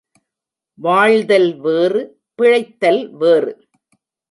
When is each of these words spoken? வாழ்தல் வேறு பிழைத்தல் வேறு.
வாழ்தல் 0.79 1.57
வேறு 1.59 2.01
பிழைத்தல் 2.35 3.13
வேறு. 3.13 3.53